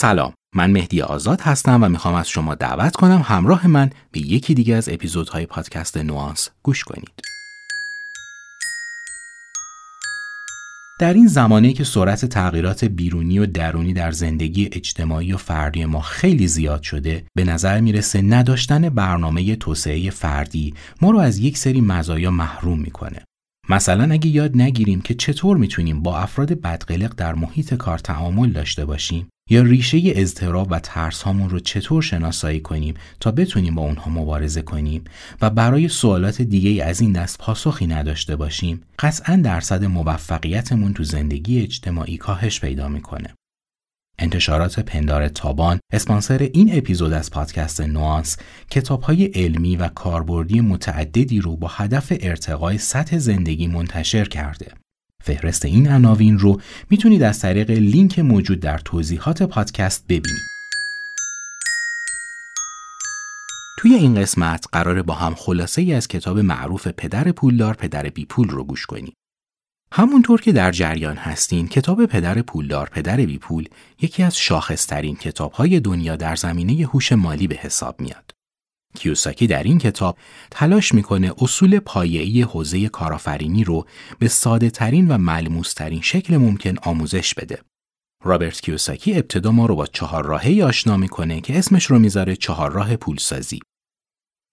[0.00, 4.54] سلام من مهدی آزاد هستم و می‌خوام از شما دعوت کنم همراه من به یکی
[4.54, 7.10] دیگه از اپیزودهای پادکست نوانس گوش کنید.
[11.00, 16.00] در این زمانه که سرعت تغییرات بیرونی و درونی در زندگی اجتماعی و فردی ما
[16.00, 21.80] خیلی زیاد شده به نظر می‌رسه نداشتن برنامه توسعه فردی ما رو از یک سری
[21.80, 23.24] مزایا محروم می‌کنه
[23.68, 28.84] مثلا اگه یاد نگیریم که چطور می‌تونیم با افراد بدقلق در محیط کار تعامل داشته
[28.84, 34.10] باشیم یا ریشه اضطراب و ترس هامون رو چطور شناسایی کنیم تا بتونیم با اونها
[34.10, 35.04] مبارزه کنیم
[35.40, 41.62] و برای سوالات دیگه از این دست پاسخی نداشته باشیم قطعا درصد موفقیتمون تو زندگی
[41.62, 43.34] اجتماعی کاهش پیدا می‌کنه.
[44.18, 48.36] انتشارات پندار تابان اسپانسر این اپیزود از پادکست نوانس
[48.70, 54.72] کتاب های علمی و کاربردی متعددی رو با هدف ارتقای سطح زندگی منتشر کرده.
[55.24, 60.58] فهرست این عناوین رو می‌تونید از طریق لینک موجود در توضیحات پادکست ببینید.
[63.78, 68.24] توی این قسمت قراره با هم خلاصه ای از کتاب معروف پدر پولدار پدر بی
[68.24, 69.12] پول رو گوش کنیم.
[69.92, 73.68] همونطور که در جریان هستین کتاب پدر پولدار پدر بی پول
[74.00, 78.37] یکی از شاخصترین کتابهای دنیا در زمینه هوش مالی به حساب میاد.
[78.98, 80.18] کیوساکی در این کتاب
[80.50, 83.86] تلاش می‌کنه اصول پایه‌ای حوزه کارآفرینی رو
[84.18, 87.62] به ساده ترین و ملموس ترین شکل ممکن آموزش بده.
[88.24, 92.72] رابرت کیوساکی ابتدا ما رو با چهار راهی آشنا می‌کنه که اسمش رو می‌ذاره چهار
[92.72, 93.60] راه پولسازی.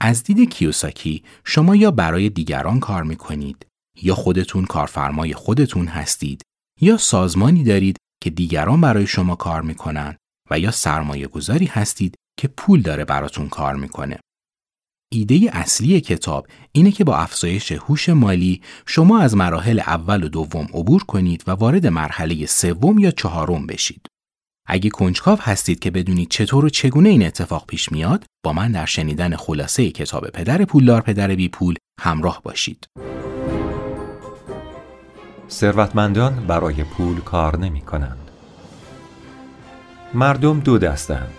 [0.02, 3.66] از دید کیوساکی شما یا برای دیگران کار می‌کنید
[4.02, 6.42] یا خودتون کارفرمای خودتون هستید
[6.82, 10.18] یا سازمانی دارید که دیگران برای شما کار می‌کنن
[10.52, 14.20] و یا سرمایه گذاری هستید که پول داره براتون کار می‌کنه.
[15.12, 20.68] ایده اصلی کتاب اینه که با افزایش هوش مالی شما از مراحل اول و دوم
[20.74, 24.08] عبور کنید و وارد مرحله سوم یا چهارم بشید.
[24.68, 28.86] اگه کنجکاو هستید که بدونید چطور و چگونه این اتفاق پیش میاد، با من در
[28.86, 32.88] شنیدن خلاصه کتاب پدر پولدار پدر بی پول همراه باشید.
[35.50, 38.32] ثروتمندان برای پول کار نمی کنند.
[40.14, 41.34] مردم دو دستند.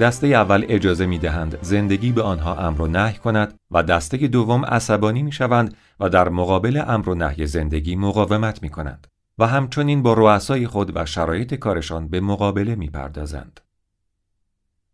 [0.00, 4.64] دسته اول اجازه می دهند زندگی به آنها امر و نهی کند و دسته دوم
[4.64, 9.06] عصبانی می شوند و در مقابل امر و نهی زندگی مقاومت می کنند
[9.38, 13.60] و همچنین با رؤسای خود و شرایط کارشان به مقابله می پردازند.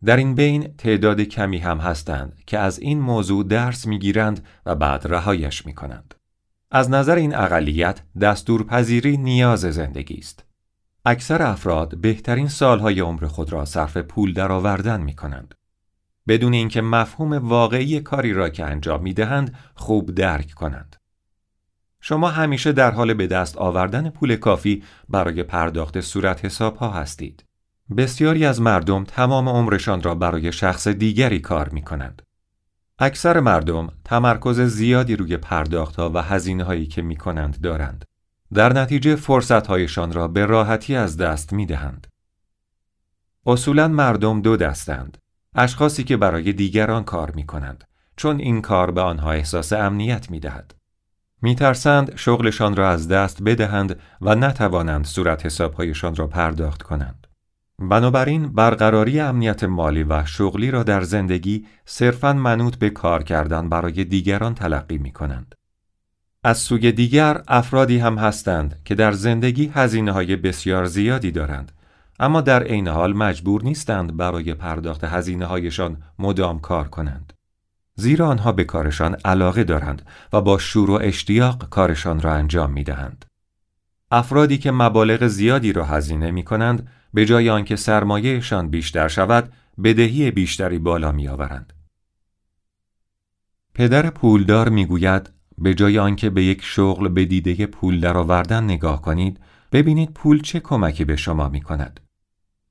[0.04, 4.74] در این بین تعداد کمی هم هستند که از این موضوع درس می گیرند و
[4.74, 6.14] بعد رهایش می کنند.
[6.70, 10.49] از نظر این اقلیت دستورپذیری نیاز زندگی است.
[11.04, 15.54] اکثر افراد بهترین سالهای عمر خود را صرف پول درآوردن می کنند.
[16.28, 20.96] بدون اینکه مفهوم واقعی کاری را که انجام می دهند خوب درک کنند.
[22.00, 27.44] شما همیشه در حال به دست آوردن پول کافی برای پرداخت صورت حساب ها هستید.
[27.96, 32.22] بسیاری از مردم تمام عمرشان را برای شخص دیگری کار می کنند.
[32.98, 38.04] اکثر مردم تمرکز زیادی روی پرداخت ها و هزینه هایی که می کنند دارند.
[38.54, 42.06] در نتیجه فرصت هایشان را به راحتی از دست می دهند.
[43.46, 45.18] اصولا مردم دو دستند.
[45.54, 47.84] اشخاصی که برای دیگران کار می کنند
[48.16, 50.74] چون این کار به آنها احساس امنیت می دهد.
[51.42, 57.26] می ترسند شغلشان را از دست بدهند و نتوانند صورت حسابهایشان را پرداخت کنند.
[57.78, 64.04] بنابراین برقراری امنیت مالی و شغلی را در زندگی صرفاً منوط به کار کردن برای
[64.04, 65.54] دیگران تلقی می کنند.
[66.44, 71.72] از سوی دیگر افرادی هم هستند که در زندگی هزینه های بسیار زیادی دارند
[72.20, 77.32] اما در عین حال مجبور نیستند برای پرداخت هزینه هایشان مدام کار کنند.
[77.94, 80.02] زیرا آنها به کارشان علاقه دارند
[80.32, 83.24] و با شور و اشتیاق کارشان را انجام می دهند.
[84.10, 89.52] افرادی که مبالغ زیادی را هزینه می کنند به جای آنکه سرمایهشان بیشتر شود
[89.84, 91.72] بدهی بیشتری بالا می آورند.
[93.74, 99.02] پدر پولدار می گوید به جای آنکه به یک شغل به دیده پول درآوردن نگاه
[99.02, 99.40] کنید
[99.72, 102.00] ببینید پول چه کمکی به شما می کند.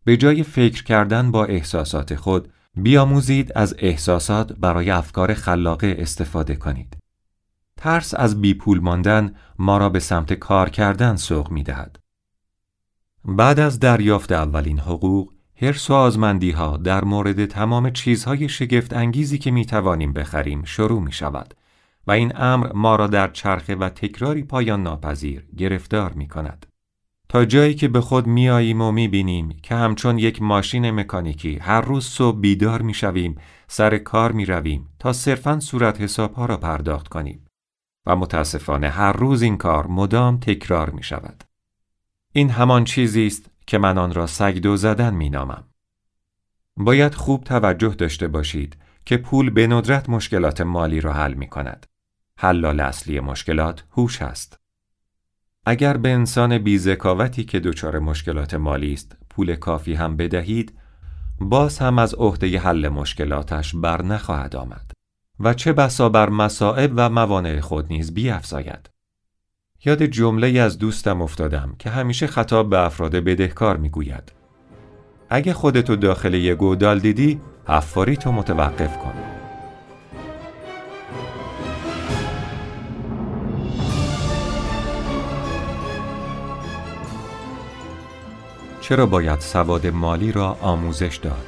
[0.03, 6.97] به جای فکر کردن با احساسات خود بیاموزید از احساسات برای افکار خلاقه استفاده کنید.
[7.77, 11.99] ترس از بی پول ماندن ما را به سمت کار کردن سوق می دهد.
[13.25, 19.37] بعد از دریافت اولین حقوق هرس و آزمندی ها در مورد تمام چیزهای شگفت انگیزی
[19.37, 21.53] که می توانیم بخریم شروع می شود
[22.09, 26.65] و این امر ما را در چرخه و تکراری پایان ناپذیر گرفتار می کند.
[27.29, 31.55] تا جایی که به خود می آییم و می بینیم که همچون یک ماشین مکانیکی
[31.55, 33.35] هر روز صبح بیدار می شویم
[33.67, 37.45] سر کار می رویم تا صرفا صورت حساب ها را پرداخت کنیم
[38.05, 41.43] و متاسفانه هر روز این کار مدام تکرار می شود.
[42.33, 45.63] این همان چیزی است که من آن را سگدو زدن می نامم.
[46.77, 51.85] باید خوب توجه داشته باشید که پول به ندرت مشکلات مالی را حل می کند.
[52.41, 54.59] حلال اصلی مشکلات هوش است.
[55.65, 60.73] اگر به انسان بیزکاوتی که دچار مشکلات مالی است پول کافی هم بدهید
[61.41, 64.91] باز هم از عهده حل مشکلاتش بر نخواهد آمد
[65.39, 68.89] و چه بسا بر مصائب و موانع خود نیز بیافزاید.
[69.85, 74.31] یاد جمله از دوستم افتادم که همیشه خطاب به افراد بدهکار می‌گوید
[75.29, 79.13] اگه خودتو داخل یه گودال دیدی حفاری تو متوقف کن
[88.89, 91.47] چرا باید سواد مالی را آموزش داد؟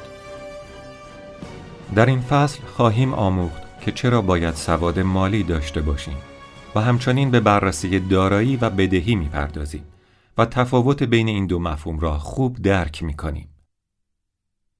[1.94, 6.16] در این فصل خواهیم آموخت که چرا باید سواد مالی داشته باشیم
[6.74, 9.84] و همچنین به بررسی دارایی و بدهی می‌پردازیم
[10.38, 13.48] و تفاوت بین این دو مفهوم را خوب درک می کنیم.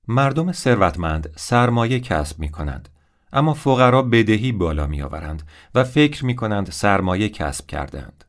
[0.08, 2.88] مردم ثروتمند سرمایه کسب می کنند
[3.32, 5.42] اما فقرا بدهی بالا می آورند
[5.74, 8.24] و فکر می کنند سرمایه کسب کردند.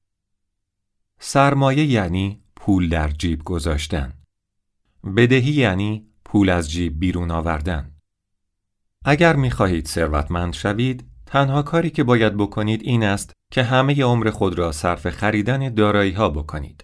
[1.19, 4.13] سرمایه یعنی پول در جیب گذاشتن.
[5.15, 7.91] بدهی یعنی پول از جیب بیرون آوردن.
[9.05, 14.29] اگر می خواهید ثروتمند شوید، تنها کاری که باید بکنید این است که همه عمر
[14.29, 16.83] خود را صرف خریدن دارایی ها بکنید.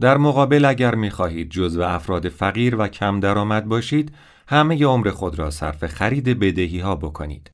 [0.00, 4.14] در مقابل اگر می خواهید جزو افراد فقیر و کم درآمد باشید،
[4.48, 7.50] همه عمر خود را صرف خرید بدهی ها بکنید.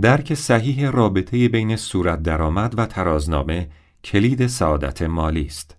[0.00, 3.68] درک صحیح رابطه بین صورت درآمد و ترازنامه
[4.04, 5.76] کلید سعادت مالی است.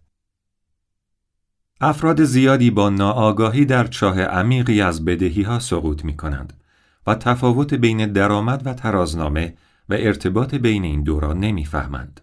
[1.83, 6.53] افراد زیادی با ناآگاهی در چاه عمیقی از بدهی ها سقوط می کنند
[7.07, 9.53] و تفاوت بین درآمد و ترازنامه
[9.89, 12.21] و ارتباط بین این دو را نمی‌فهمند.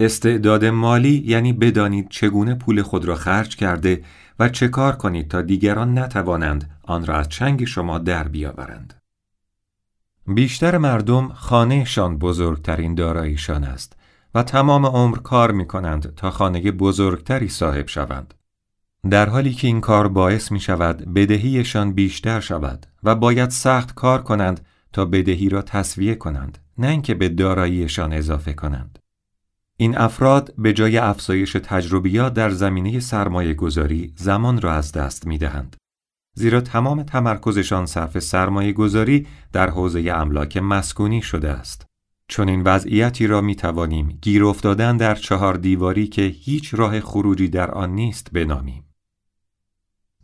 [0.00, 4.04] استعداد مالی یعنی بدانید چگونه پول خود را خرج کرده
[4.38, 8.94] و چه کار کنید تا دیگران نتوانند آن را از چنگ شما در بیاورند.
[10.26, 13.96] بیشتر مردم خانهشان بزرگترین داراییشان است
[14.34, 18.34] و تمام عمر کار می کنند تا خانه بزرگتری صاحب شوند.
[19.10, 24.22] در حالی که این کار باعث می شود بدهیشان بیشتر شود و باید سخت کار
[24.22, 24.60] کنند
[24.92, 28.98] تا بدهی را تصویه کنند نه اینکه به داراییشان اضافه کنند.
[29.76, 35.38] این افراد به جای افزایش تجربیات در زمینه سرمایه گذاری زمان را از دست می
[35.38, 35.76] دهند.
[36.34, 41.86] زیرا تمام تمرکزشان صرف سرمایه گذاری در حوزه املاک مسکونی شده است.
[42.28, 47.48] چون این وضعیتی را می توانیم گیر افتادن در چهار دیواری که هیچ راه خروجی
[47.48, 48.84] در آن نیست بنامیم.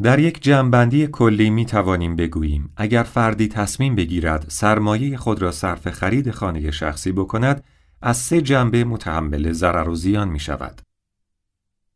[0.03, 5.91] در یک جمعبندی کلی می توانیم بگوییم اگر فردی تصمیم بگیرد سرمایه خود را صرف
[5.91, 7.65] خرید خانه شخصی بکند
[8.03, 10.83] از سه جنبه متحمل ضرر و زیان می شود.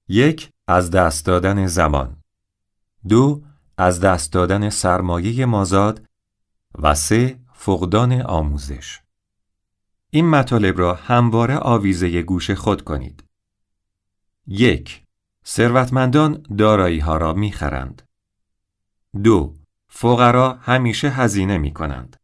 [0.08, 2.16] یک از دست دادن زمان
[3.08, 3.42] دو
[3.78, 6.06] از دست دادن سرمایه مازاد
[6.78, 9.00] و سه فقدان آموزش
[10.10, 13.24] این مطالب را همواره آویزه گوش خود کنید.
[14.46, 15.02] یک
[15.48, 18.02] ثروتمندان دارایی ها را می خرند.
[19.24, 19.54] دو
[19.88, 22.16] فقرا همیشه هزینه می کنند.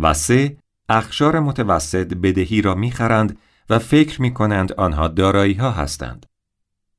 [0.00, 0.56] و سه
[0.88, 3.38] اخشار متوسط بدهی را می خرند
[3.70, 6.26] و فکر می کنند آنها دارایی ها هستند.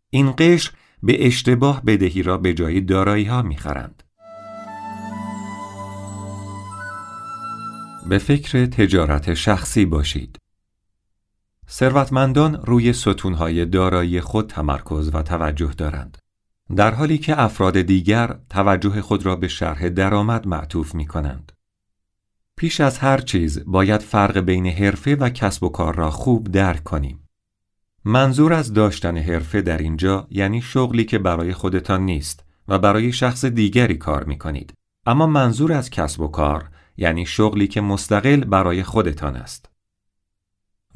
[0.09, 0.71] این قشر
[1.03, 4.03] به اشتباه بدهی را به جای دارایی ها می خرند.
[8.09, 10.37] به فکر تجارت شخصی باشید.
[11.71, 16.17] ثروتمندان روی ستونهای دارایی خود تمرکز و توجه دارند.
[16.75, 21.51] در حالی که افراد دیگر توجه خود را به شرح درآمد معطوف می کنند.
[22.57, 26.83] پیش از هر چیز باید فرق بین حرفه و کسب و کار را خوب درک
[26.83, 27.23] کنیم.
[28.05, 33.45] منظور از داشتن حرفه در اینجا یعنی شغلی که برای خودتان نیست و برای شخص
[33.45, 34.73] دیگری کار می کنید.
[35.05, 39.68] اما منظور از کسب و کار یعنی شغلی که مستقل برای خودتان است.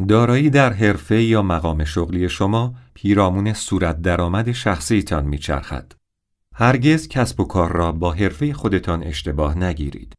[0.07, 5.91] دارایی در حرفه یا مقام شغلی شما پیرامون صورت درآمد شخصیتان میچرخد.
[6.55, 10.13] هرگز کسب و کار را با حرفه خودتان اشتباه نگیرید.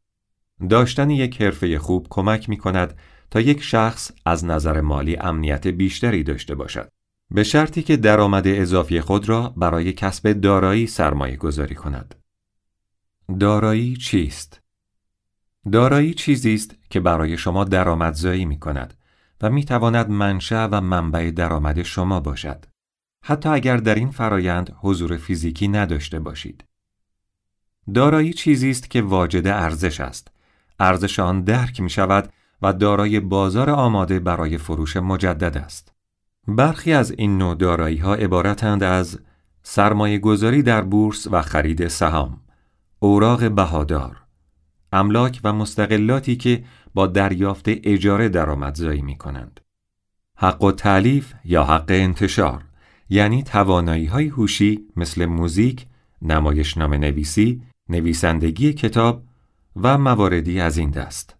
[0.69, 2.97] داشتن یک حرفه خوب کمک می کند
[3.31, 6.89] تا یک شخص از نظر مالی امنیت بیشتری داشته باشد.
[7.31, 12.15] به شرطی که درآمد اضافی خود را برای کسب دارایی سرمایه گذاری کند.
[13.39, 14.61] دارایی چیست؟
[15.71, 18.93] دارایی چیزی است که برای شما درآمدزایی می کند
[19.41, 22.65] و می تواند منشأ و منبع درآمد شما باشد.
[23.23, 26.63] حتی اگر در این فرایند حضور فیزیکی نداشته باشید.
[27.93, 30.31] دارایی چیزی است که واجد ارزش است.
[30.79, 35.93] ارزش آن درک می شود و دارای بازار آماده برای فروش مجدد است.
[36.47, 39.19] برخی از این نوع دارایی ها عبارتند از
[39.63, 42.41] سرمایه گذاری در بورس و خرید سهام،
[42.99, 44.23] اوراق بهادار،
[44.91, 46.63] املاک و مستقلاتی که
[46.95, 49.59] با دریافت اجاره درآمدزایی می کنند.
[50.37, 52.63] حق و تعلیف یا حق انتشار
[53.09, 55.85] یعنی توانایی های هوشی مثل موزیک،
[56.21, 59.23] نمایشنامه نویسی، نویسندگی کتاب
[59.75, 61.35] و مواردی از این دست.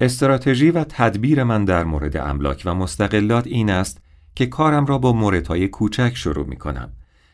[0.00, 4.02] استراتژی و تدبیر من در مورد املاک و مستقلات این است
[4.34, 6.92] که کارم را با موردهای کوچک شروع می کنم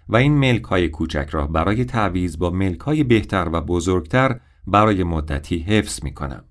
[0.09, 5.05] و این ملک های کوچک را برای تعویز با ملک های بهتر و بزرگتر برای
[5.05, 6.45] مدتی حفظ می کنم.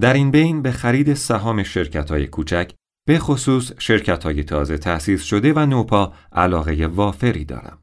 [0.00, 2.70] در این بین به خرید سهام شرکت های کوچک
[3.06, 7.78] به خصوص شرکت های تازه تأسیس شده و نوپا علاقه وافری دارم.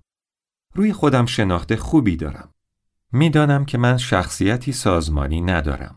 [0.73, 2.49] روی خودم شناخت خوبی دارم.
[3.11, 5.95] می‌دانم که من شخصیتی سازمانی ندارم.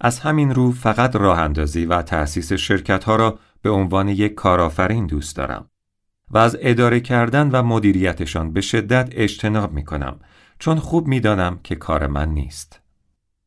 [0.00, 5.06] از همین رو فقط راه اندازی و تأسیس شرکت ها را به عنوان یک کارآفرین
[5.06, 5.70] دوست دارم
[6.30, 10.20] و از اداره کردن و مدیریتشان به شدت اجتناب می کنم
[10.58, 12.81] چون خوب می دانم که کار من نیست.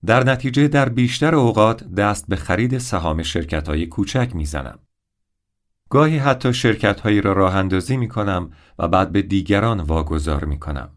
[0.06, 4.80] در نتیجه در بیشتر اوقات دست به خرید سهام شرکت های کوچک می زنم.
[5.90, 10.60] گاهی حتی شرکت هایی را راه اندازی می کنم و بعد به دیگران واگذار می
[10.60, 10.90] کنم.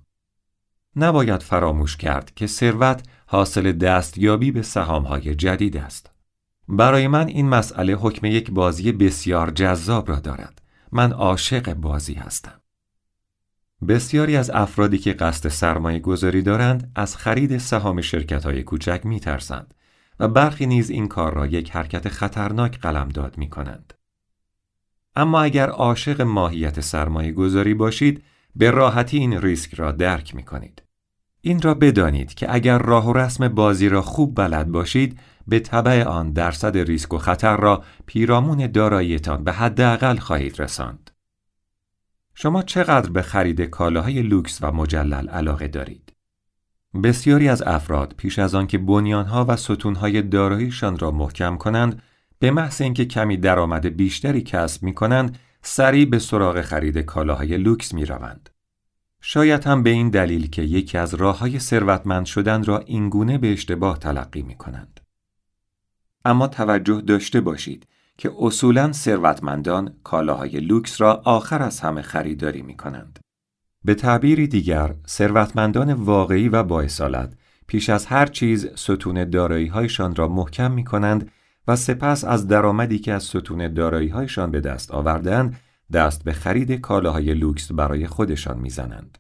[0.96, 6.10] نباید فراموش کرد که ثروت حاصل دستیابی به سهام های جدید است.
[6.68, 10.62] برای من این مسئله حکم یک بازی بسیار جذاب را دارد.
[10.92, 12.60] من عاشق بازی هستم.
[13.88, 19.20] بسیاری از افرادی که قصد سرمایه گذاری دارند از خرید سهام شرکت های کوچک می
[19.20, 19.74] ترسند
[20.20, 23.94] و برخی نیز این کار را یک حرکت خطرناک قلمداد می کنند.
[25.16, 28.24] اما اگر عاشق ماهیت سرمایه گذاری باشید
[28.56, 30.82] به راحتی این ریسک را درک می کنید.
[31.40, 36.04] این را بدانید که اگر راه و رسم بازی را خوب بلد باشید به طبع
[36.04, 41.10] آن درصد ریسک و خطر را پیرامون داراییتان به حداقل خواهید رساند.
[42.40, 46.12] شما چقدر به خرید کالاهای لوکس و مجلل علاقه دارید؟
[47.02, 52.02] بسیاری از افراد پیش از آنکه بنیانها و ستونهای داراییشان را محکم کنند
[52.38, 57.94] به محض اینکه کمی درآمد بیشتری کسب می کنند سریع به سراغ خرید کالاهای لوکس
[57.94, 58.50] می روند.
[59.20, 63.52] شاید هم به این دلیل که یکی از راه های ثروتمند شدن را اینگونه به
[63.52, 65.00] اشتباه تلقی می کنند.
[66.24, 67.86] اما توجه داشته باشید
[68.18, 73.18] که اصولا ثروتمندان کالاهای لوکس را آخر از همه خریداری می کنند.
[73.84, 77.34] به تعبیری دیگر ثروتمندان واقعی و بااصالت
[77.66, 79.34] پیش از هر چیز ستون
[79.72, 81.30] هایشان را محکم می کنند
[81.68, 83.78] و سپس از درآمدی که از ستون
[84.12, 85.60] هایشان به دست آوردند
[85.92, 89.18] دست به خرید کالاهای لوکس برای خودشان می‌زنند.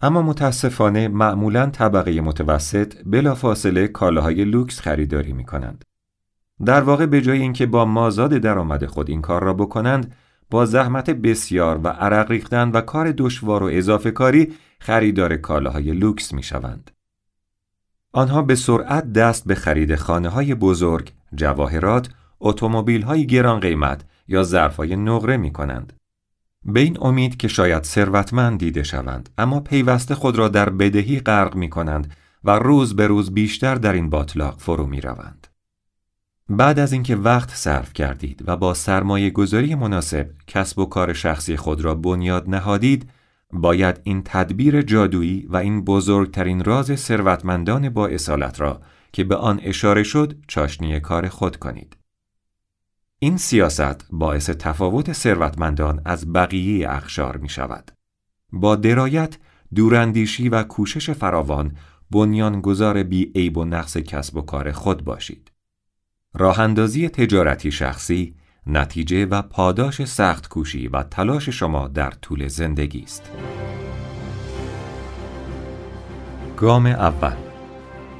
[0.00, 5.84] اما متاسفانه معمولا طبقه متوسط بلافاصله کالاهای لوکس خریداری می کنند.
[6.64, 10.14] در واقع به جای اینکه با مازاد درآمد خود این کار را بکنند
[10.50, 16.32] با زحمت بسیار و عرق ریختن و کار دشوار و اضافه کاری خریدار کالاهای لوکس
[16.32, 16.90] می شوند.
[18.12, 22.08] آنها به سرعت دست به خرید خانه های بزرگ، جواهرات،
[22.40, 25.92] اتومبیل های گران قیمت یا ظرفهای نقره می کنند.
[26.64, 31.54] به این امید که شاید ثروتمند دیده شوند اما پیوسته خود را در بدهی غرق
[31.54, 35.51] می کنند و روز به روز بیشتر در این باطلاق فرو می روند.
[36.56, 41.56] بعد از اینکه وقت صرف کردید و با سرمایه گذاری مناسب کسب و کار شخصی
[41.56, 43.10] خود را بنیاد نهادید،
[43.52, 48.80] باید این تدبیر جادویی و این بزرگترین راز ثروتمندان با اصالت را
[49.12, 51.96] که به آن اشاره شد چاشنی کار خود کنید.
[53.18, 57.90] این سیاست باعث تفاوت ثروتمندان از بقیه اخشار می شود.
[58.52, 59.38] با درایت،
[59.74, 61.76] دوراندیشی و کوشش فراوان
[62.10, 65.51] بنیانگذار بی عیب و نقص کسب و کار خود باشید.
[66.34, 68.34] راهاندازی تجارتی شخصی
[68.66, 73.30] نتیجه و پاداش سخت کوشی و تلاش شما در طول زندگی است.
[76.56, 77.36] گام اول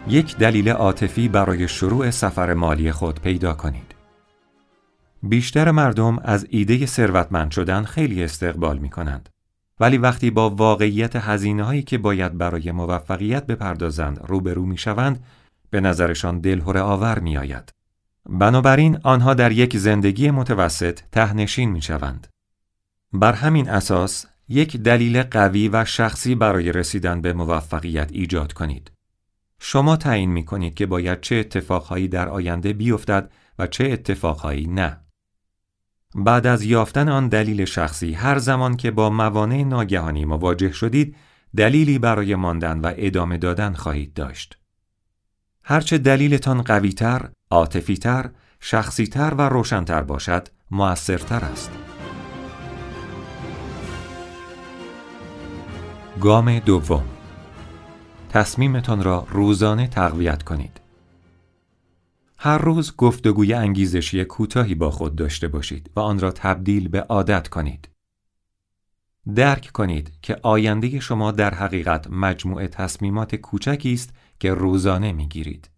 [0.09, 3.95] یک دلیل عاطفی برای شروع سفر مالی خود پیدا کنید.
[5.23, 9.29] بیشتر مردم از ایده ثروتمند شدن خیلی استقبال می کنند.
[9.81, 15.25] ولی وقتی با واقعیت هزینه هایی که باید برای موفقیت بپردازند روبرو می شوند،
[15.71, 17.73] به نظرشان دلهوره آور می آید.
[18.29, 22.27] بنابراین آنها در یک زندگی متوسط تهنشین می شوند.
[23.13, 28.93] بر همین اساس یک دلیل قوی و شخصی برای رسیدن به موفقیت ایجاد کنید.
[29.61, 35.01] شما تعیین می کنید که باید چه اتفاقهایی در آینده بیفتد و چه اتفاقهایی نه.
[36.15, 41.17] بعد از یافتن آن دلیل شخصی هر زمان که با موانع ناگهانی مواجه شدید
[41.57, 44.59] دلیلی برای ماندن و ادامه دادن خواهید داشت.
[45.65, 48.31] هرچه دلیلتان قویتر، عاطفیتر،
[48.61, 51.71] شخصیتر و روشنتر باشد، موثرتر است.
[56.21, 57.05] گام دوم
[58.29, 60.81] تصمیمتان را روزانه تقویت کنید.
[62.37, 67.49] هر روز گفتگوی انگیزشی کوتاهی با خود داشته باشید و آن را تبدیل به عادت
[67.49, 67.89] کنید.
[69.35, 75.72] درک کنید که آینده شما در حقیقت مجموعه تصمیمات کوچکی است که روزانه می گیرید.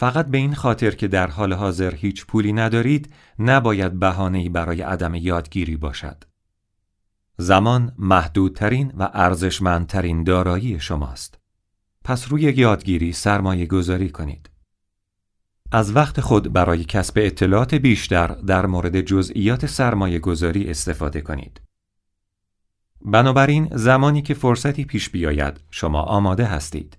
[0.00, 5.14] فقط به این خاطر که در حال حاضر هیچ پولی ندارید نباید بهانه‌ای برای عدم
[5.14, 6.24] یادگیری باشد.
[7.36, 11.38] زمان محدودترین و ارزشمندترین دارایی شماست.
[12.04, 14.50] پس روی یادگیری سرمایه گذاری کنید.
[15.72, 21.60] از وقت خود برای کسب اطلاعات بیشتر در مورد جزئیات سرمایه گذاری استفاده کنید.
[23.04, 26.98] بنابراین زمانی که فرصتی پیش بیاید شما آماده هستید.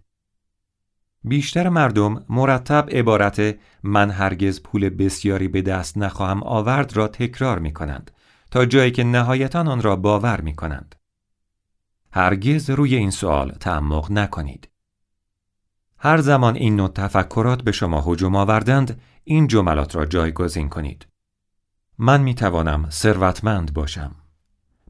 [1.24, 7.74] بیشتر مردم مرتب عبارت من هرگز پول بسیاری به دست نخواهم آورد را تکرار می
[7.74, 8.12] کنند
[8.52, 10.96] تا جایی که نهایتا آن را باور می کنند.
[12.12, 14.70] هرگز روی این سوال تعمق نکنید.
[15.98, 21.08] هر زمان این نوع تفکرات به شما هجوم آوردند، این جملات را جایگزین کنید.
[21.98, 24.16] من می توانم ثروتمند باشم.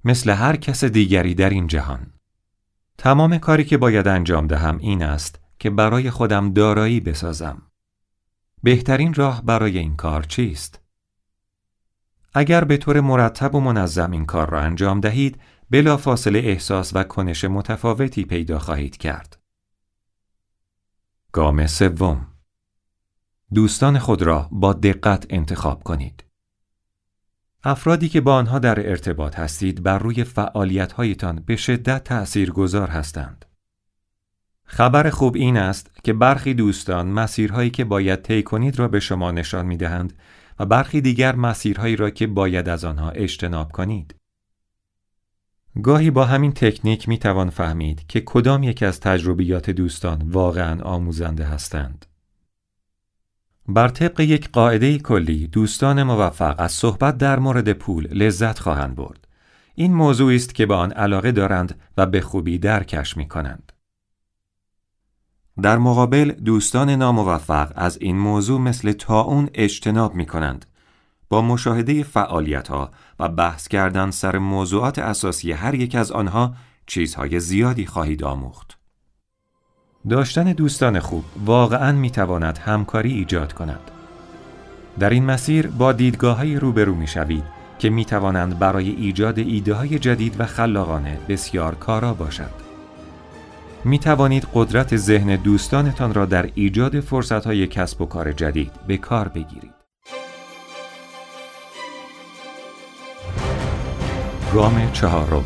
[0.04, 2.14] مثل هر کس دیگری در این جهان.
[2.98, 7.62] تمام کاری که باید انجام دهم این است که برای خودم دارایی بسازم.
[8.64, 10.82] بهترین راه برای این کار چیست؟
[12.34, 17.04] اگر به طور مرتب و منظم این کار را انجام دهید، بلا فاصله احساس و
[17.04, 19.40] کنش متفاوتی پیدا خواهید کرد.
[21.32, 22.28] گام سوم
[23.54, 26.24] دوستان خود را با دقت انتخاب کنید.
[27.64, 32.88] افرادی که با آنها در ارتباط هستید بر روی فعالیت هایتان به شدت تأثیر گذار
[32.88, 33.46] هستند.
[34.72, 39.32] خبر خوب این است که برخی دوستان مسیرهایی که باید طی کنید را به شما
[39.32, 40.14] نشان می دهند
[40.60, 44.16] و برخی دیگر مسیرهایی را که باید از آنها اجتناب کنید.
[45.84, 51.44] گاهی با همین تکنیک می توان فهمید که کدام یک از تجربیات دوستان واقعا آموزنده
[51.44, 52.06] هستند.
[53.68, 59.28] بر طبق یک قاعده کلی دوستان موفق از صحبت در مورد پول لذت خواهند برد.
[59.76, 63.69] این موضوعی است که به آن علاقه دارند و به خوبی درکش می کنند.
[65.62, 70.66] در مقابل دوستان ناموفق از این موضوع مثل اون اجتناب می کنند.
[71.30, 76.54] با مشاهده فعالیت ها و بحث کردن سر موضوعات اساسی هر یک از آنها
[76.88, 78.78] چیزهای زیادی خواهید آموخت.
[80.10, 83.92] داشتن دوستان خوب واقعا می تواند همکاری ایجاد کند.
[85.00, 87.44] در این مسیر با دیدگاه های روبرو می شوید
[87.80, 92.69] که می توانند برای ایجاد ایده های جدید و خلاقانه بسیار کارا باشد.
[93.86, 98.98] می توانید قدرت ذهن دوستانتان را در ایجاد فرصت های کسب و کار جدید به
[98.98, 99.74] کار بگیرید.
[104.54, 105.46] گام چهارم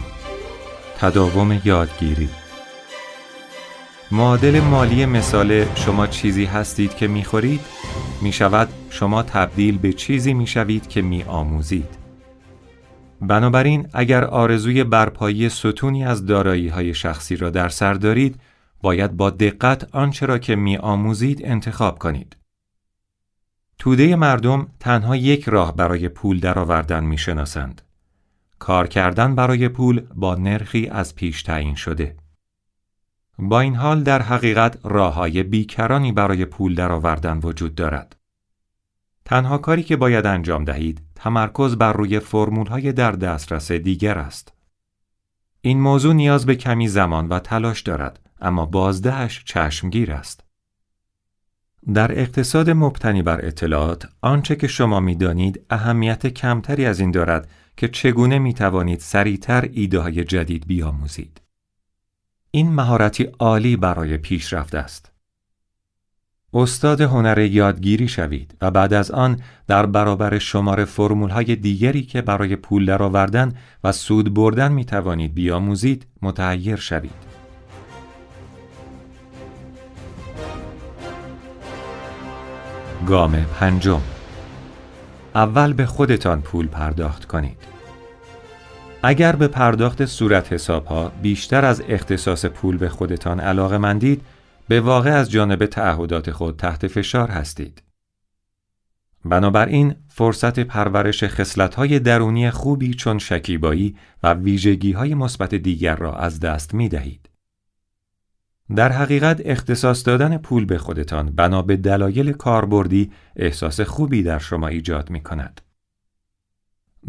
[0.99, 2.29] تداوم یادگیری
[4.11, 7.61] معادل مالی مثال شما چیزی هستید که می‌خورید
[8.21, 12.02] می شود شما تبدیل به چیزی می شوید که می آموزید.
[13.21, 18.39] بنابراین اگر آرزوی برپایی ستونی از دارایی های شخصی را در سر دارید،
[18.81, 22.35] باید با دقت آنچه را که می آموزید انتخاب کنید.
[23.79, 27.81] توده مردم تنها یک راه برای پول درآوردن می شناسند.
[28.59, 32.15] کار کردن برای پول با نرخی از پیش تعیین شده.
[33.39, 38.15] با این حال در حقیقت راه های بیکرانی برای پول درآوردن وجود دارد.
[39.25, 44.53] تنها کاری که باید انجام دهید تمرکز بر روی فرمول های در دسترس دیگر است.
[45.61, 50.43] این موضوع نیاز به کمی زمان و تلاش دارد اما بازدهش چشمگیر است.
[51.93, 57.87] در اقتصاد مبتنی بر اطلاعات آنچه که شما می‌دانید اهمیت کمتری از این دارد که
[57.87, 61.41] چگونه می توانید سریعتر ایده های جدید بیاموزید.
[62.51, 65.12] این مهارتی عالی برای پیشرفت است.
[66.53, 72.21] استاد هنر یادگیری شوید و بعد از آن در برابر شمار فرمول های دیگری که
[72.21, 77.33] برای پول درآوردن و سود بردن می توانید بیاموزید متعیر شوید.
[83.07, 84.01] گام پنجم
[85.35, 87.57] اول به خودتان پول پرداخت کنید.
[89.03, 94.21] اگر به پرداخت صورت حساب ها بیشتر از اختصاص پول به خودتان علاقه مندید،
[94.73, 97.83] به واقع از جانب تعهدات خود تحت فشار هستید.
[99.25, 106.73] بنابراین فرصت پرورش خصلت‌های درونی خوبی چون شکیبایی و ویژگی‌های مثبت دیگر را از دست
[106.73, 107.29] می دهید.
[108.75, 114.67] در حقیقت اختصاص دادن پول به خودتان بنا به دلایل کاربردی احساس خوبی در شما
[114.67, 115.61] ایجاد می کند.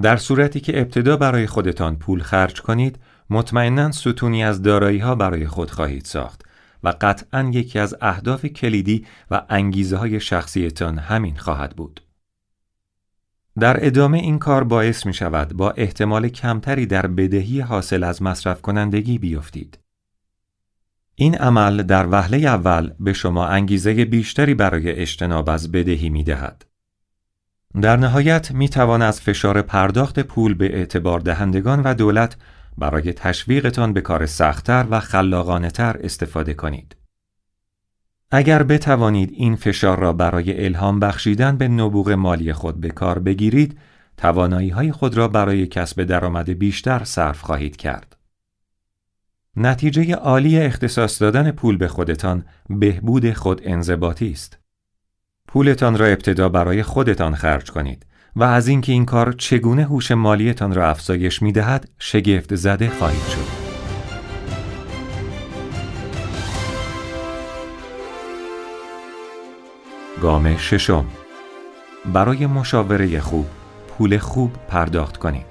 [0.03, 2.99] در صورتی که ابتدا برای خودتان پول خرج کنید،
[3.31, 6.44] مطمئنا ستونی از دارایی ها برای خود خواهید ساخت
[6.85, 12.01] و قطعا یکی از اهداف کلیدی و انگیزه های شخصیتان همین خواهد بود.
[13.59, 18.63] در ادامه این کار باعث می شود با احتمال کمتری در بدهی حاصل از مصرف
[18.63, 19.79] کنندگی بیفتید.
[21.15, 26.65] این عمل در وهله اول به شما انگیزه بیشتری برای اجتناب از بدهی می دهد.
[27.81, 32.37] در نهایت می توان از فشار پرداخت پول به اعتبار دهندگان و دولت
[32.79, 36.97] برای تشویقتان به کار سختتر و خلاقانه تر استفاده کنید.
[38.31, 43.79] اگر بتوانید این فشار را برای الهام بخشیدن به نبوغ مالی خود به کار بگیرید،
[44.17, 48.17] توانایی های خود را برای کسب درآمد بیشتر صرف خواهید کرد.
[49.57, 54.59] نتیجه عالی اختصاص دادن پول به خودتان بهبود خود انضباطی است.
[55.49, 60.75] پولتان را ابتدا برای خودتان خرج کنید و از اینکه این کار چگونه هوش مالیتان
[60.75, 63.65] را افزایش می دهد شگفت زده خواهید شد.
[70.23, 71.05] گام ششم
[72.13, 73.47] برای مشاوره خوب
[73.89, 75.47] پول خوب پرداخت کنید.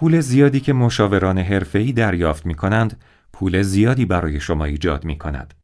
[0.00, 3.00] پول زیادی که مشاوران حرفه‌ای دریافت می کنند،
[3.32, 5.54] پول زیادی برای شما ایجاد می کند.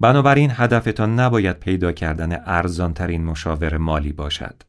[0.00, 4.62] بنابراین هدفتان نباید پیدا کردن ارزانترین مشاور مالی باشد.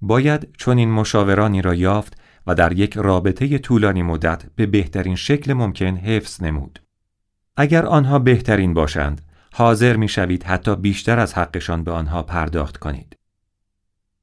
[0.00, 5.52] باید چون این مشاورانی را یافت و در یک رابطه طولانی مدت به بهترین شکل
[5.52, 6.82] ممکن حفظ نمود.
[7.56, 9.20] اگر آنها بهترین باشند،
[9.52, 13.16] حاضر می شوید حتی بیشتر از حقشان به آنها پرداخت کنید.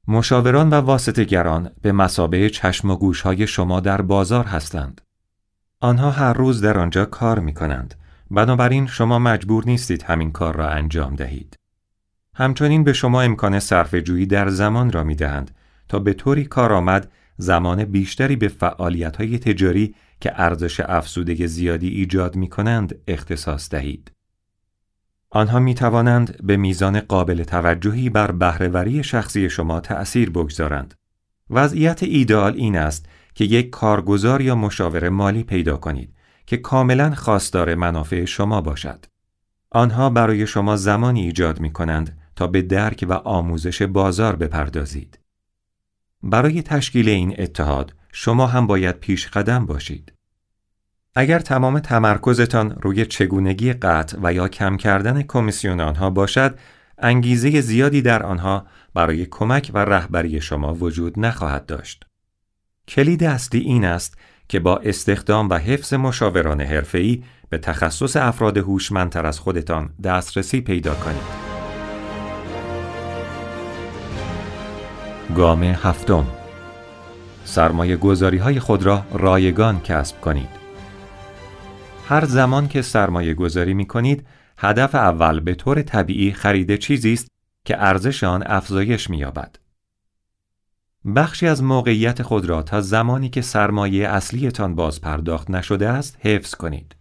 [0.08, 5.00] مشاوران و واسطگران به مسابه چشم و گوش های شما در بازار هستند.
[5.80, 7.94] آنها هر روز در آنجا کار می کنند.
[8.32, 11.56] بنابراین شما مجبور نیستید همین کار را انجام دهید.
[12.34, 15.50] همچنین به شما امکان صرف جویی در زمان را می دهند
[15.88, 22.36] تا به طوری کارآمد زمان بیشتری به فعالیت های تجاری که ارزش افزوده زیادی ایجاد
[22.36, 24.12] می کنند اختصاص دهید.
[25.30, 30.94] آنها می توانند به میزان قابل توجهی بر بهرهوری شخصی شما تأثیر بگذارند.
[31.50, 36.14] وضعیت ایدئال این است که یک کارگزار یا مشاور مالی پیدا کنید
[36.46, 39.04] که کاملا خواستار منافع شما باشد.
[39.70, 45.18] آنها برای شما زمانی ایجاد می کنند تا به درک و آموزش بازار بپردازید.
[46.22, 50.12] برای تشکیل این اتحاد شما هم باید پیش قدم باشید.
[51.14, 56.58] اگر تمام تمرکزتان روی چگونگی قطع و یا کم کردن کمیسیون آنها باشد،
[56.98, 62.06] انگیزه زیادی در آنها برای کمک و رهبری شما وجود نخواهد داشت.
[62.88, 64.18] کلید اصلی این است
[64.52, 70.94] که با استخدام و حفظ مشاوران حرفه‌ای به تخصص افراد هوشمندتر از خودتان دسترسی پیدا
[70.94, 71.22] کنید.
[75.36, 76.26] گام هفتم
[77.44, 80.48] سرمایه گذاری های خود را رایگان کسب کنید.
[82.08, 84.26] هر زمان که سرمایه گذاری می کنید،
[84.58, 87.28] هدف اول به طور طبیعی خرید چیزی است
[87.64, 89.61] که ارزش آن افزایش می یابد.
[91.06, 96.54] بخشی از موقعیت خود را تا زمانی که سرمایه اصلیتان باز پرداخت نشده است حفظ
[96.54, 96.96] کنید.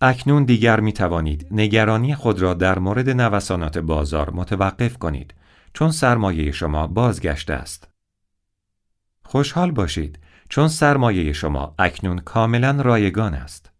[0.00, 5.34] اکنون دیگر می توانید نگرانی خود را در مورد نوسانات بازار متوقف کنید
[5.72, 7.88] چون سرمایه شما بازگشته است.
[9.24, 10.18] خوشحال باشید
[10.48, 13.70] چون سرمایه شما اکنون کاملا رایگان است.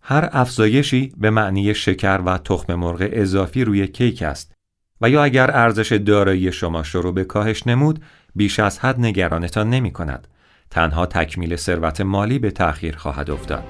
[0.00, 4.55] هر افزایشی به معنی شکر و تخم مرغ اضافی روی کیک است
[5.00, 8.04] و یا اگر ارزش دارایی شما شروع به کاهش نمود
[8.34, 10.28] بیش از حد نگرانتان نمی کند.
[10.70, 13.64] تنها تکمیل ثروت مالی به تأخیر خواهد افتاد.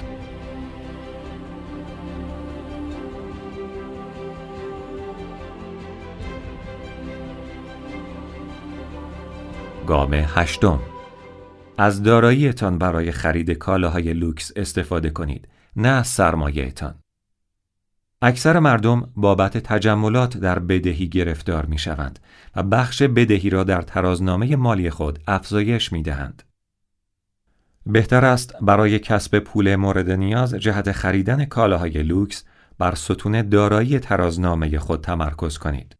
[9.87, 10.81] گام هشتم
[11.79, 16.95] از داراییتان برای خرید کالاهای لوکس استفاده کنید نه از سرمایه‌تان.
[18.23, 22.19] اکثر مردم بابت تجملات در بدهی گرفتار می شوند
[22.57, 26.43] و بخش بدهی را در ترازنامه مالی خود افزایش می دهند.
[27.87, 32.45] بهتر است برای کسب پول مورد نیاز جهت خریدن کالاهای لوکس
[32.79, 35.97] بر ستون دارایی ترازنامه خود تمرکز کنید.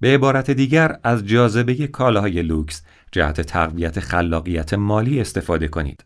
[0.00, 6.04] به عبارت دیگر از جاذبه کالاهای لوکس جهت تقویت خلاقیت مالی استفاده کنید.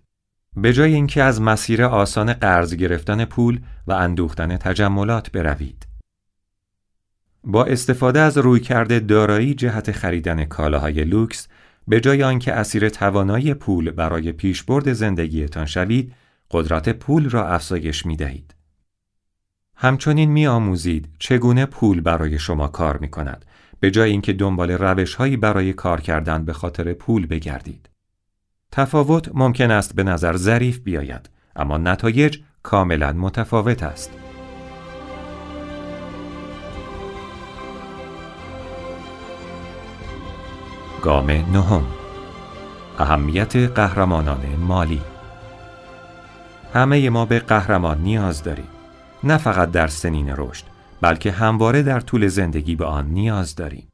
[0.56, 5.86] به جای اینکه از مسیر آسان قرض گرفتن پول و اندوختن تجملات بروید.
[7.44, 11.48] با استفاده از رویکرد دارایی جهت خریدن کالاهای لوکس
[11.88, 16.14] به جای آنکه اسیر توانایی پول برای پیشبرد زندگیتان شوید،
[16.50, 18.54] قدرت پول را افزایش می دهید.
[19.76, 23.44] همچنین می آموزید چگونه پول برای شما کار می کند
[23.80, 27.88] به جای اینکه دنبال روش هایی برای کار کردن به خاطر پول بگردید.
[28.72, 34.10] تفاوت ممکن است به نظر ظریف بیاید اما نتایج کاملا متفاوت است.
[41.02, 41.82] گام نهم.
[42.98, 45.00] اهمیت قهرمانان مالی.
[46.74, 48.68] همه ما به قهرمان نیاز داریم.
[49.24, 50.64] نه فقط در سنین رشد
[51.00, 53.91] بلکه همواره در طول زندگی به آن نیاز داریم.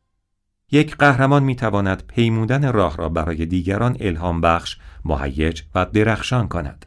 [0.70, 6.86] یک قهرمان می تواند پیمودن راه را برای دیگران الهام بخش، مهیج و درخشان کند.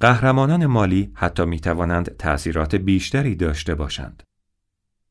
[0.00, 4.22] قهرمانان مالی حتی می توانند تأثیرات بیشتری داشته باشند.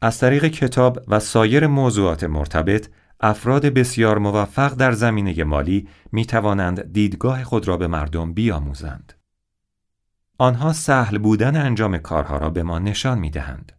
[0.01, 6.93] از طریق کتاب و سایر موضوعات مرتبط افراد بسیار موفق در زمینه مالی می توانند
[6.93, 9.13] دیدگاه خود را به مردم بیاموزند.
[10.37, 13.71] آنها سهل بودن انجام کارها را به ما نشان می دهند.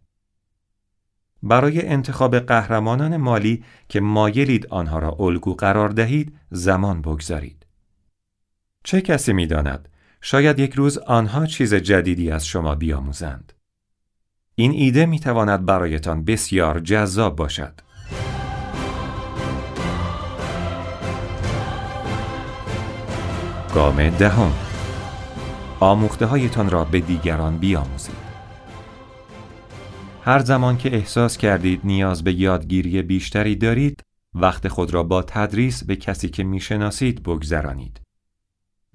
[1.43, 7.65] برای انتخاب قهرمانان مالی که مایلید آنها را الگو قرار دهید زمان بگذارید.
[8.83, 9.89] چه کسی می داند؟
[10.21, 13.53] شاید یک روز آنها چیز جدیدی از شما بیاموزند.
[14.55, 17.81] این ایده می تواند برایتان بسیار جذاب باشد.
[23.75, 24.53] گام دهم
[25.79, 28.26] آموخته هایتان را به دیگران بیاموزید.
[30.27, 35.83] هر زمان که احساس کردید نیاز به یادگیری بیشتری دارید، وقت خود را با تدریس
[35.83, 38.01] به کسی که می‌شناسید بگذرانید.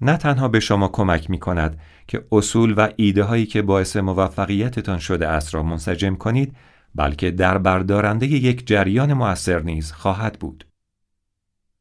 [0.01, 4.99] نه تنها به شما کمک می کند که اصول و ایده هایی که باعث موفقیتتان
[4.99, 6.55] شده است را منسجم کنید،
[6.95, 10.67] بلکه در بردارنده یک جریان مؤثر نیز خواهد بود.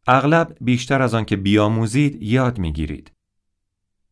[0.06, 3.12] اغلب بیشتر از آن که بیاموزید یاد می‌گیرید.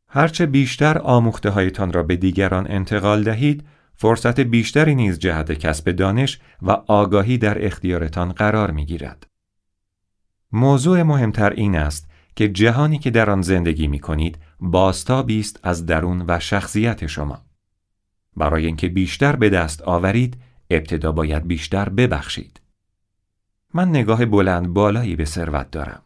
[0.09, 3.65] هرچه بیشتر آموخته هایتان را به دیگران انتقال دهید،
[4.01, 9.27] فرصت بیشتری نیز جهت کسب دانش و آگاهی در اختیارتان قرار می گیرد.
[10.53, 15.87] موضوع مهمتر این است که جهانی که در آن زندگی می کنید بازتابی است از
[15.87, 17.39] درون و شخصیت شما.
[18.37, 20.37] برای اینکه بیشتر به دست آورید،
[20.71, 22.61] ابتدا باید بیشتر ببخشید.
[23.75, 26.03] من نگاه بلند بالایی به ثروت دارم.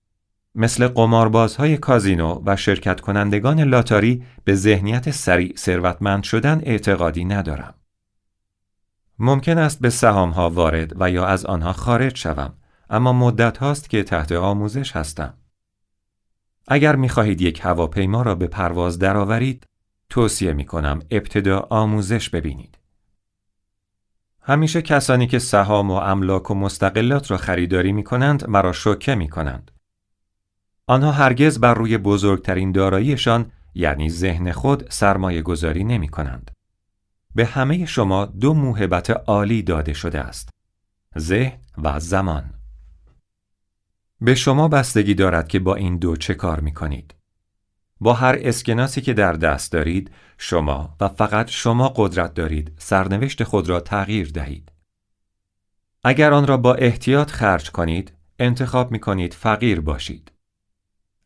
[0.55, 7.75] مثل قماربازهای کازینو و شرکت کنندگان لاتاری به ذهنیت سریع ثروتمند شدن اعتقادی ندارم.
[9.19, 12.55] ممکن است به سهام ها وارد و یا از آنها خارج شوم
[12.91, 15.35] اما مدت هاست که تحت آموزش هستم.
[16.69, 19.67] اگر می خواهید یک هواپیما را به پرواز درآورید
[20.11, 22.79] توصیه می کنم ابتدا آموزش ببینید.
[24.43, 29.29] همیشه کسانی که سهام و املاک و مستقلات را خریداری می کنند مرا شوکه می
[29.29, 29.71] کنند.
[30.87, 36.51] آنها هرگز بر روی بزرگترین داراییشان یعنی ذهن خود سرمایه گذاری نمی کنند.
[37.35, 40.49] به همه شما دو موهبت عالی داده شده است.
[41.19, 42.55] ذهن و زمان.
[44.21, 47.15] به شما بستگی دارد که با این دو چه کار می کنید.
[48.01, 53.69] با هر اسکناسی که در دست دارید شما و فقط شما قدرت دارید سرنوشت خود
[53.69, 54.73] را تغییر دهید.
[56.05, 60.33] اگر آن را با احتیاط خرج کنید انتخاب می کنید فقیر باشید.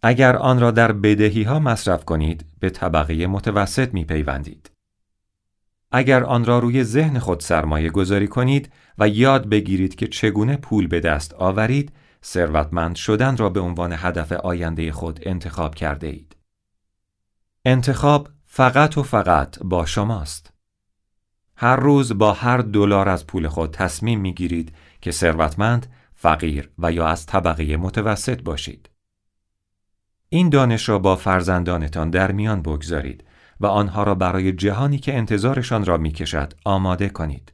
[0.03, 4.71] اگر آن را در بدهی ها مصرف کنید به طبقه متوسط می پیوندید.
[5.91, 10.87] اگر آن را روی ذهن خود سرمایه گذاری کنید و یاد بگیرید که چگونه پول
[10.87, 11.93] به دست آورید
[12.25, 16.37] ثروتمند شدن را به عنوان هدف آینده خود انتخاب کرده اید.
[17.65, 20.53] انتخاب فقط و فقط با شماست.
[21.57, 26.93] هر روز با هر دلار از پول خود تصمیم می گیرید که ثروتمند، فقیر و
[26.93, 28.91] یا از طبقه متوسط باشید.
[30.29, 33.25] این دانش را با فرزندانتان در میان بگذارید
[33.61, 37.53] و آنها را برای جهانی که انتظارشان را می کشد آماده کنید.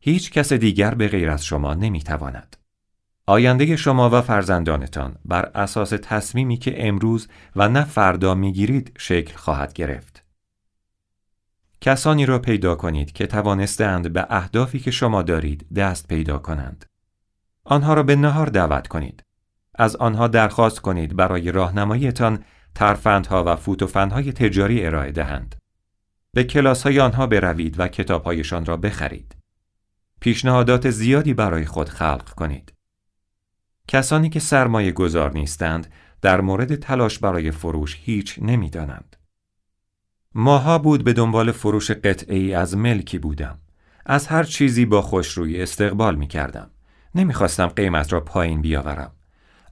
[0.00, 2.56] هیچ کس دیگر به غیر از شما نمی تواند.
[3.26, 9.72] آینده شما و فرزندانتان بر اساس تصمیمی که امروز و نه فردا می‌گیرید شکل خواهد
[9.72, 10.24] گرفت.
[11.80, 16.86] کسانی را پیدا کنید که توانستند به اهدافی که شما دارید دست پیدا کنند.
[17.64, 19.24] آنها را به نهار دعوت کنید.
[19.74, 25.54] از آنها درخواست کنید برای راهنماییتان ترفندها و فوتوفندهای تجاری ارائه دهند.
[26.34, 29.36] به کلاس های آنها بروید و کتابهایشان را بخرید.
[30.20, 32.72] پیشنهادات زیادی برای خود خلق کنید.
[33.88, 39.16] کسانی که سرمایه گذار نیستند در مورد تلاش برای فروش هیچ نمی‌دانند.
[40.34, 43.58] ماها بود به دنبال فروش قطعه ای از ملکی بودم.
[44.06, 46.70] از هر چیزی با خوشرویی استقبال می کردم.
[47.14, 49.12] نمی‌خواستم قیمت را پایین بیاورم.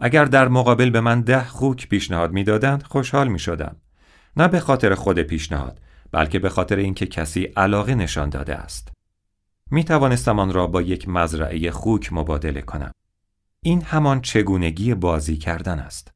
[0.02, 3.76] اگر در مقابل به من ده خوک پیشنهاد می‌دادند خوشحال می شدم.
[4.36, 5.80] نه به خاطر خود پیشنهاد
[6.12, 8.92] بلکه به خاطر اینکه کسی علاقه نشان داده است.
[9.70, 12.92] می توانستم آن را با یک مزرعه خوک مبادله کنم.
[13.62, 16.12] این همان چگونگی بازی کردن است.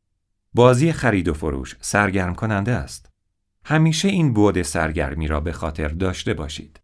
[0.55, 3.11] بازی خرید و فروش سرگرم کننده است.
[3.65, 6.81] همیشه این بود سرگرمی را به خاطر داشته باشید.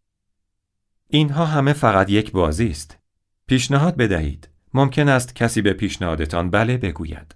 [1.08, 2.98] اینها همه فقط یک بازی است.
[3.46, 4.48] پیشنهاد بدهید.
[4.74, 7.34] ممکن است کسی به پیشنهادتان بله بگوید.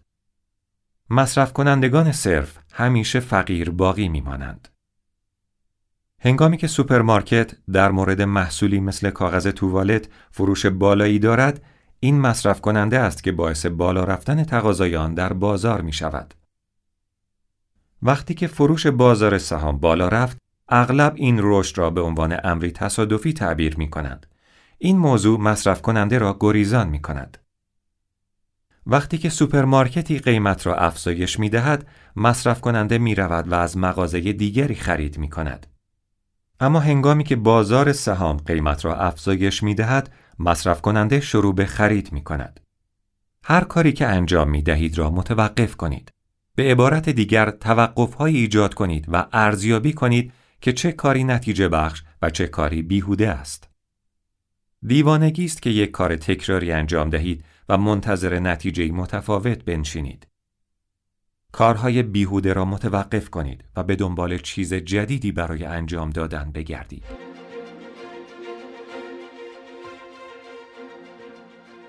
[1.10, 4.68] مصرف کنندگان صرف همیشه فقیر باقی میمانند.
[6.20, 11.62] هنگامی که سوپرمارکت در مورد محصولی مثل کاغذ توالت فروش بالایی دارد،
[12.00, 16.34] این مصرف کننده است که باعث بالا رفتن تقاضای آن در بازار می شود.
[18.02, 20.36] وقتی که فروش بازار سهام بالا رفت،
[20.68, 24.26] اغلب این رشد را به عنوان امری تصادفی تعبیر می کنند.
[24.78, 27.38] این موضوع مصرف کننده را گریزان می کند.
[28.86, 34.32] وقتی که سوپرمارکتی قیمت را افزایش می دهد، مصرف کننده می رود و از مغازه
[34.32, 35.66] دیگری خرید می کند.
[36.60, 42.12] اما هنگامی که بازار سهام قیمت را افزایش می دهد، مصرف کننده شروع به خرید
[42.12, 42.60] می کند.
[43.44, 46.10] هر کاری که انجام می دهید را متوقف کنید.
[46.54, 52.02] به عبارت دیگر توقف های ایجاد کنید و ارزیابی کنید که چه کاری نتیجه بخش
[52.22, 53.73] و چه کاری بیهوده است.
[54.86, 60.26] دیوانگی است که یک کار تکراری انجام دهید و منتظر نتیجه متفاوت بنشینید.
[61.52, 67.04] کارهای بیهوده را متوقف کنید و به دنبال چیز جدیدی برای انجام دادن بگردید.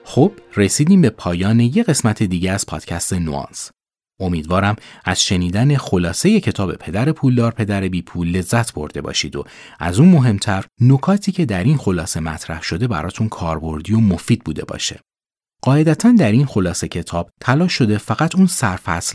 [0.04, 3.75] خب رسیدیم به پایان یه قسمت دیگه از پادکست نوانس.
[4.20, 4.76] امیدوارم
[5.06, 9.44] از شنیدن خلاصه کتاب پدر پولدار پدر بی پول لذت برده باشید و
[9.80, 14.66] از اون مهمتر نکاتی که در این خلاصه مطرح شده براتون کاربردی و مفید بوده
[14.66, 15.00] باشه.
[15.62, 18.48] قاعدتا در این خلاصه کتاب تلاش شده فقط اون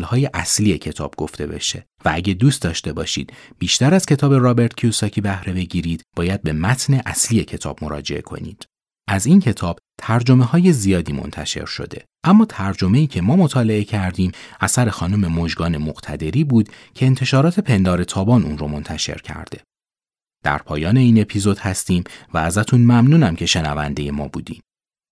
[0.04, 5.20] های اصلی کتاب گفته بشه و اگه دوست داشته باشید بیشتر از کتاب رابرت کیوساکی
[5.20, 8.69] بهره بگیرید باید به متن اصلی کتاب مراجعه کنید.
[9.10, 12.04] از این کتاب ترجمه های زیادی منتشر شده.
[12.24, 18.04] اما ترجمه ای که ما مطالعه کردیم اثر خانم مژگان مقتدری بود که انتشارات پندار
[18.04, 19.60] تابان اون رو منتشر کرده.
[20.44, 24.60] در پایان این اپیزود هستیم و ازتون ممنونم که شنونده ما بودیم.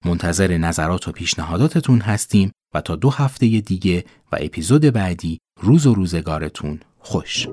[0.05, 5.95] منتظر نظرات و پیشنهاداتتون هستیم و تا دو هفته دیگه و اپیزود بعدی روز و
[5.95, 7.49] روزگارتون خوش.